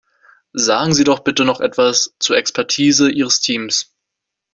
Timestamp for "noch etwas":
1.45-2.15